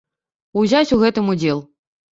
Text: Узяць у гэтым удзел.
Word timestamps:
Узяць 0.63 0.91
у 0.99 1.01
гэтым 1.05 1.33
удзел. 1.37 1.67